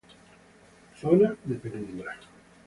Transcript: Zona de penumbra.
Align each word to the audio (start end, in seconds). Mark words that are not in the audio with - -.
Zona 1.01 1.29
de 1.45 1.55
penumbra. 1.67 2.17